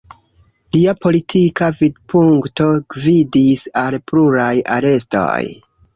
Lia 0.75 0.93
politika 1.05 1.67
vidpunkto 1.81 2.69
gvidis 2.95 3.63
al 3.83 3.99
pluraj 4.13 4.53
arestoj. 4.79 5.43